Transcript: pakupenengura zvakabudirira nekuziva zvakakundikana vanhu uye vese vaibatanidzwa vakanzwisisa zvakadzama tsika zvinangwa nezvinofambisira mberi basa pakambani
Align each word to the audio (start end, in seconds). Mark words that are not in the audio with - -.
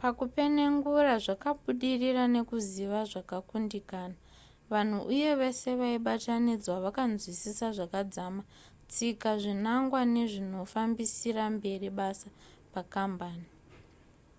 pakupenengura 0.00 1.14
zvakabudirira 1.24 2.24
nekuziva 2.34 3.00
zvakakundikana 3.12 4.16
vanhu 4.72 4.98
uye 5.12 5.30
vese 5.40 5.68
vaibatanidzwa 5.80 6.76
vakanzwisisa 6.84 7.66
zvakadzama 7.78 8.42
tsika 8.90 9.30
zvinangwa 9.42 10.00
nezvinofambisira 10.14 11.44
mberi 11.56 11.88
basa 11.98 12.28
pakambani 12.74 13.48